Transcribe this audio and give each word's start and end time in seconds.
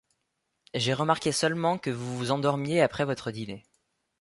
J'ai 0.73 0.95
remarqué 0.95 1.31
seulement 1.31 1.77
que 1.77 1.91
vous 1.91 2.17
vous 2.17 2.31
endormiez 2.31 2.81
après 2.81 3.05
votre 3.05 3.29
dîner. 3.29 3.67